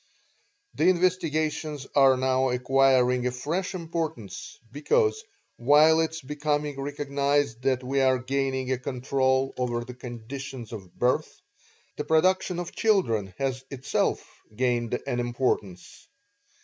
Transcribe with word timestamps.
The 0.73 0.85
investigations 0.87 1.85
are 1.93 2.17
now 2.17 2.49
acquiring 2.49 3.27
a 3.27 3.31
fresh 3.31 3.75
importance, 3.75 4.57
because, 4.71 5.23
while 5.57 5.99
it 5.99 6.09
is 6.09 6.21
becoming 6.21 6.81
recognized 6.81 7.61
that 7.61 7.83
we 7.83 8.01
are 8.01 8.17
gaining 8.17 8.71
a 8.71 8.79
control 8.79 9.53
over 9.57 9.85
the 9.85 9.93
conditions 9.93 10.71
of 10.71 10.91
birth, 10.97 11.39
the 11.97 12.03
production 12.03 12.57
of 12.57 12.75
children 12.75 13.35
has 13.37 13.63
itself 13.69 14.25
gained 14.55 14.99
an 15.05 15.19
importance. 15.19 16.07